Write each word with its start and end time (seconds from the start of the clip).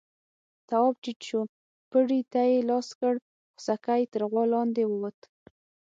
تواب 0.67 0.95
ټيټ 1.03 1.19
شو، 1.27 1.41
پړي 1.91 2.21
ته 2.31 2.39
يې 2.49 2.57
لاس 2.69 2.87
کړ، 2.99 3.13
خوسکی 3.55 4.01
تر 4.11 4.21
غوا 4.29 4.43
لاندې 4.53 4.83
ووت. 4.87 5.19